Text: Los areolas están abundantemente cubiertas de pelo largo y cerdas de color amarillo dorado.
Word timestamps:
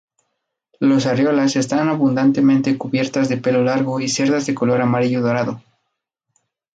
Los 0.79 1.05
areolas 1.05 1.55
están 1.55 1.87
abundantemente 1.87 2.75
cubiertas 2.75 3.29
de 3.29 3.37
pelo 3.37 3.63
largo 3.63 3.99
y 3.99 4.09
cerdas 4.09 4.47
de 4.47 4.55
color 4.55 4.81
amarillo 4.81 5.21
dorado. 5.21 5.61